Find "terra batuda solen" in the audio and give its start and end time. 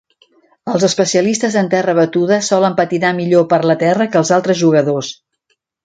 1.75-2.79